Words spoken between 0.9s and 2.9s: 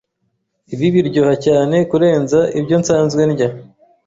biryoha cyane kurenza ibyo